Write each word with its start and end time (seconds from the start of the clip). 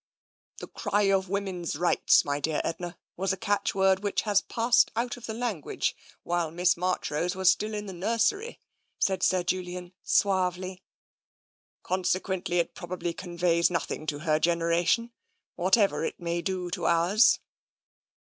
"The 0.61 0.67
cry 0.67 1.03
of 1.11 1.29
Woman's 1.29 1.75
Rights, 1.75 2.25
my 2.25 2.39
dear 2.39 2.59
Edna, 2.63 2.97
was 3.15 3.31
a 3.31 3.37
catchword 3.37 3.99
which 4.01 4.23
has 4.23 4.41
passed 4.41 4.89
out 4.95 5.15
of 5.15 5.27
the 5.27 5.33
language 5.35 5.95
while 6.23 6.49
Miss 6.49 6.75
Marchrose 6.75 7.35
was 7.35 7.51
still 7.51 7.75
in 7.75 7.85
the 7.85 7.93
nursery," 7.93 8.59
said 8.97 9.21
Sir 9.21 9.43
Julian 9.43 9.93
suavely;" 10.03 10.81
consequently 11.83 12.57
it 12.57 12.73
probably 12.73 13.13
conveys 13.13 13.69
nothing 13.69 14.07
to 14.07 14.17
her 14.21 14.39
generation, 14.39 15.11
whatever 15.55 16.03
it 16.03 16.19
may 16.19 16.41
do 16.41 16.71
to 16.71 16.87
ours. 16.87 17.37